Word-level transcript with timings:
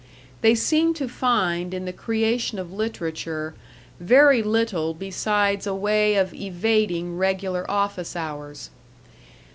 They 0.41 0.55
seem 0.55 0.95
to 0.95 1.07
find 1.07 1.75
in 1.75 1.85
the 1.85 1.93
creation 1.93 2.57
of 2.57 2.73
literature 2.73 3.53
very 3.99 4.41
little 4.41 4.95
besides 4.95 5.67
a 5.67 5.75
way 5.75 6.15
of 6.15 6.33
evading 6.33 7.17
regular 7.17 7.69
office 7.69 8.15
hours. 8.15 8.71